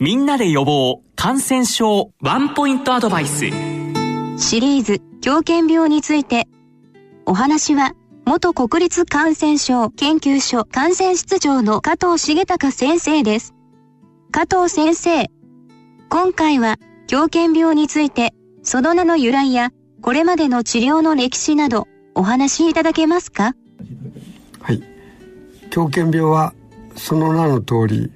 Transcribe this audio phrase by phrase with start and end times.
[0.00, 3.46] みんなで予防感染症ワンポイントアドバイス。
[4.36, 6.46] シリーズ狂犬病について。
[7.26, 7.94] お話は
[8.24, 13.54] 元国立感染症研究所感染室長の加藤重隆先生です。
[14.30, 15.26] 加藤先生
[16.08, 16.76] 今回は
[17.08, 19.70] 狂犬病についてその名の由来や
[20.00, 23.56] これまでの治療の歴史などお話しいただけますか？
[24.60, 24.80] はい。
[25.70, 26.54] 狂犬病は
[26.94, 28.12] その名の通り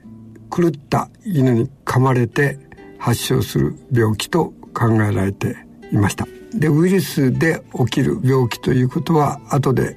[0.54, 2.58] 狂った犬に噛まれて
[2.98, 5.56] 発症する病気と考えられて
[5.90, 6.26] いました。
[6.54, 9.96] でウイルスで起きる病気ということは後で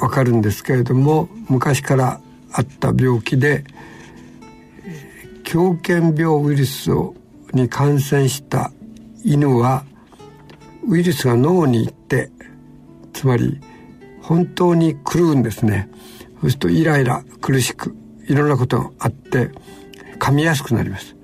[0.00, 2.20] わかるんですけれども昔から
[2.50, 3.64] あった病気で
[5.44, 6.90] 狂犬病ウイルス
[7.52, 8.72] に感染した
[9.24, 9.84] 犬は
[10.88, 12.30] ウイルスが脳に行って
[13.12, 13.60] つまり
[14.20, 15.88] 本当に狂うんですね。
[16.40, 17.94] そうするとイライラ苦しく
[18.26, 19.50] いろんなことがあって
[20.22, 21.16] 噛みやすくなります。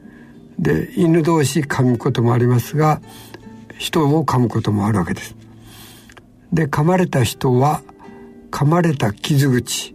[0.58, 3.00] で犬同士噛むこともありますが
[3.78, 5.36] 人を噛むこともあるわけです。
[6.52, 7.82] で噛まれた人は
[8.50, 9.94] 噛まれた傷口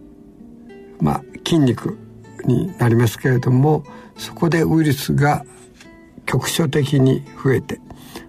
[1.00, 1.98] まあ筋肉
[2.46, 3.84] になりますけれども
[4.16, 5.44] そこでウイルスが
[6.24, 7.80] 局所的に増えて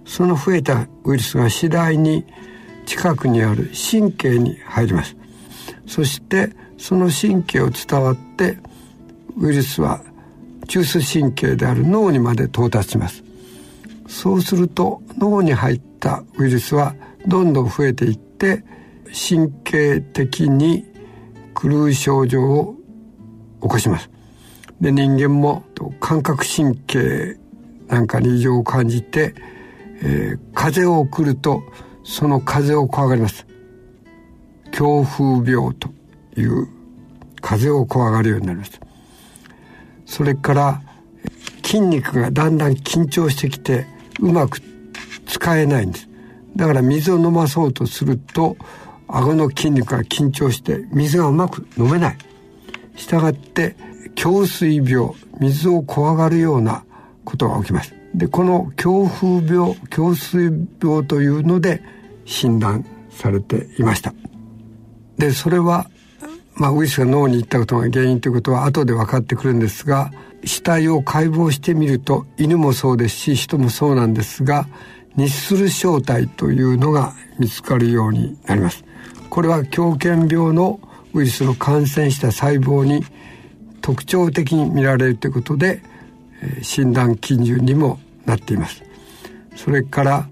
[0.06, 2.26] その増えたウイルスが次第に
[2.86, 5.16] 近くにある神経に入ります。
[5.88, 8.58] そしてその神経を伝わって
[9.38, 10.04] ウイルスは
[10.68, 13.24] 中枢神経である脳にまで到達します。
[14.08, 16.96] そうすると脳に入ったウイルスは
[17.28, 18.64] どんどん増えていって
[19.08, 20.86] 神経的に
[21.60, 22.76] 狂う症状を
[23.62, 24.10] 起こします。
[24.82, 25.64] で人間も
[26.00, 27.38] 感覚神経
[27.88, 29.34] なんかに異常を感じて、
[30.02, 31.64] えー、風を送ると
[32.04, 33.46] その風を怖がります。
[34.72, 35.90] 強風病と
[36.36, 36.68] いう
[37.42, 38.80] 風を怖がるようになります。
[40.06, 40.82] それから
[41.64, 43.88] 筋肉がだんだん緊張してきて
[44.20, 44.62] うまく
[45.26, 46.08] 使えないんです。
[46.56, 48.56] だから水を飲まそうとすると
[49.08, 52.18] 顎の筋肉が緊張して水がうまく飲めない。
[52.96, 53.76] したがって
[54.16, 56.86] 胸水病水を怖がるような
[57.26, 57.94] ことが起きます。
[58.14, 60.46] でこの強風病胸水
[60.82, 61.82] 病というので
[62.26, 64.14] 診断されていました。
[65.18, 65.90] でそれは
[66.56, 70.12] まあ、ウイルスが脳に行ったことが原因ということは後で分かってくるんですが
[70.44, 74.68] 死体を解剖してみると犬もそうですし人もそうなんですが
[75.18, 78.84] 日する正体というのが見つかるようになります。
[79.30, 80.80] これは狂犬病の
[81.14, 83.04] ウイルスの感染した細胞に
[83.82, 85.82] 特徴的に見られるということで
[86.62, 88.84] 診断基準にもなっています。
[89.56, 90.30] それから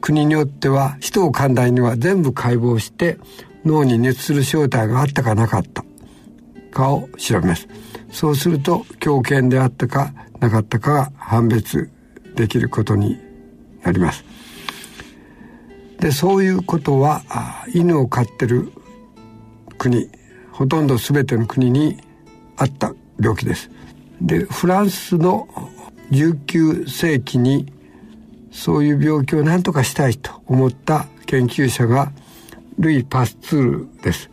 [0.00, 3.18] 国によっては使途寛大には全部解剖して
[3.68, 5.84] 脳に熱する正体があったかなかった。
[6.70, 7.68] かを調べます。
[8.10, 11.90] そうすると狂犬であったかなかったかが判別
[12.34, 13.18] できることに
[13.82, 14.24] なります。
[16.00, 17.22] でそういうことは
[17.74, 18.72] 犬を飼ってる
[19.78, 20.08] 国
[20.52, 21.98] ほとんど全ての国に
[22.56, 23.70] あった病気です。
[24.20, 25.48] でフランスの
[26.10, 27.72] 19世紀に
[28.50, 32.12] そういう病気を何とかしたいと思った研究者が
[32.78, 34.30] ルイ・パスツールです。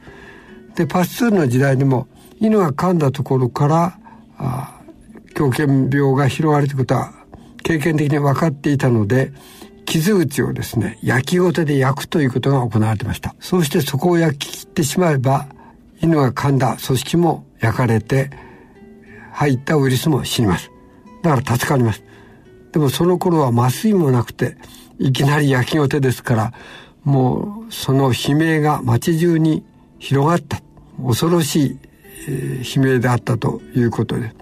[0.76, 2.08] で、パスツールの時代にも
[2.40, 4.00] 犬が噛んだところから
[4.38, 4.82] あ
[5.34, 7.14] 狂犬病が広がるということは
[7.64, 9.32] 経験的に分かっていたので
[9.86, 13.36] 傷口をですね焼きごてで焼くということが行われてました。
[13.40, 15.48] そうしてそこを焼き切ってしまえば
[16.02, 18.30] 犬が噛んだ組織も焼かれて
[19.32, 20.72] 入ったウイルスも死にます。
[21.24, 22.04] だから助かります。
[22.72, 24.58] でもその頃は麻酔もなくて
[25.00, 26.54] いきなり焼きごてですから
[27.06, 29.64] もうその悲鳴が街中に
[30.00, 30.62] 広がった。
[31.06, 31.80] 恐ろしい、
[32.28, 34.34] えー、悲鳴であったということで。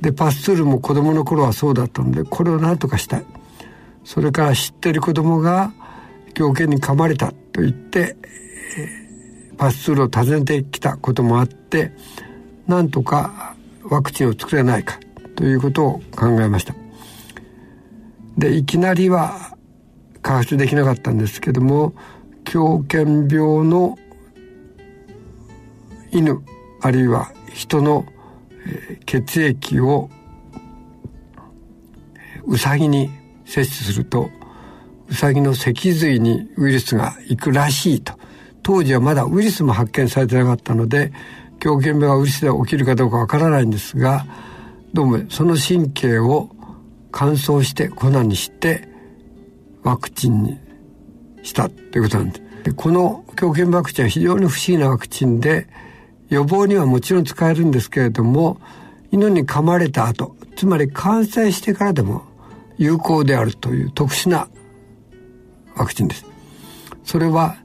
[0.00, 3.24] でパスツールも子供の頃はそうだったのでこれを何とかしたい。
[4.04, 5.72] それから知ってる子供が
[6.34, 8.16] 狂犬に噛まれたと言って、
[8.76, 11.92] えー、パスツールを訪ねてきたこともあって
[12.66, 13.54] なんとか
[13.84, 14.98] ワクチンを作れないか
[15.36, 16.74] ということを考えました。
[18.36, 19.53] でいきなりは
[20.24, 21.92] 開発できなかったんですけども
[22.44, 23.98] 狂犬病の
[26.10, 26.42] 犬
[26.80, 28.06] あるいは人の
[29.04, 30.08] 血液を
[32.46, 33.10] ウサギに
[33.44, 34.30] 摂取すると
[35.08, 38.14] ウサギの脊髄にウイルスが行くらしいと。
[38.62, 41.12] 当時はまだウイルスも発見されてなかったので
[41.60, 44.24] 狂犬病がウイルスで起きるかどうかわからないんですが
[44.94, 46.48] どうもその神経を
[47.12, 48.88] 乾燥して粉にして
[49.84, 50.58] ワクチンに
[51.42, 52.34] したということなんで。
[52.34, 52.42] す。
[52.64, 55.68] でこの狂犬ワクチンは非常に不思議なワクチンで
[56.30, 58.58] 予防にはもちろん使えるんですけれども
[59.12, 62.24] 犬に噛まれた後つまり感染してからでも
[62.78, 64.48] 有効であるという特殊な
[65.76, 66.24] ワクチンです。
[67.04, 67.56] それは、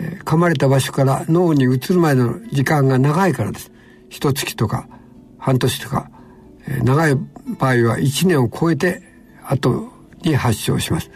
[0.00, 3.72] え、噛まれた場所から脳に移るまでの時間が長いからです。
[4.08, 4.88] 一月とか
[5.38, 6.10] 半年とか、
[6.68, 9.02] え、長い場合は1年を超えて
[9.44, 9.88] 後
[10.22, 11.10] に発症します。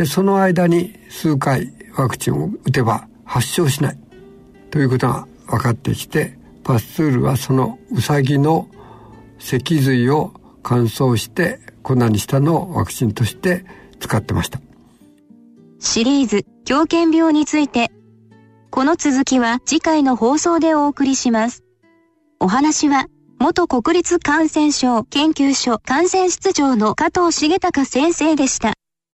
[0.00, 3.98] でその間に数回ワクチンを打てば発症しない
[4.70, 8.66] ということが分かってきてパスツールはそのウサギの
[9.38, 10.32] 脊髄を
[10.62, 13.66] 乾燥して粉にしたのをワクチンとして
[13.98, 14.58] 使ってました。
[15.80, 17.90] シリーズ狂犬病について
[18.70, 21.62] この続きは次回の放送でお送りします。
[22.38, 23.04] お話は
[23.38, 28.72] 元国立感染症研究所感染室長の加藤重隆先生でした。